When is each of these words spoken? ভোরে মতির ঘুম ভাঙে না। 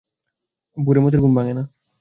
ভোরে 0.77 0.99
মতির 0.99 1.19
ঘুম 1.19 1.33
ভাঙে 1.37 1.53
না। 1.53 1.63